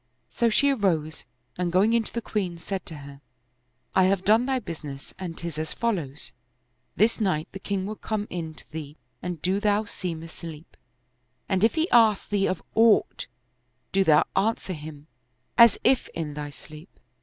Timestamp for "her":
3.05-3.21